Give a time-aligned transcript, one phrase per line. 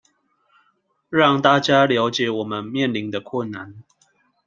[1.09, 3.83] 讓大家了解我們面臨的困難